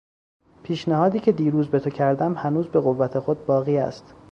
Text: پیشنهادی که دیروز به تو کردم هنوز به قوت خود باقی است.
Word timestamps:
پیشنهادی 0.63 1.19
که 1.19 1.31
دیروز 1.31 1.67
به 1.67 1.79
تو 1.79 1.89
کردم 1.89 2.33
هنوز 2.33 2.67
به 2.67 2.79
قوت 2.79 3.19
خود 3.19 3.45
باقی 3.45 3.77
است. 3.77 4.15